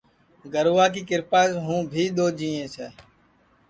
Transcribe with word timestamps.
گَروا 0.53 0.85
کی 0.93 1.01
کِرپاس 1.09 1.51
ہوں 1.65 1.81
بھی 1.91 2.03
دؔوجینٚیس 2.15 2.73
ہے 2.81 2.89